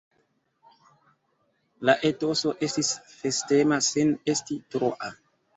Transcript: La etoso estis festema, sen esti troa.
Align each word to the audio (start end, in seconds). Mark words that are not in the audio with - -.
La 1.89 1.95
etoso 2.11 2.53
estis 2.69 2.91
festema, 3.19 3.81
sen 3.91 4.19
esti 4.35 4.63
troa. 4.77 5.17